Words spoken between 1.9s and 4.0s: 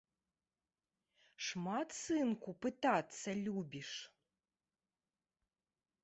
сынку, пытацца любіш.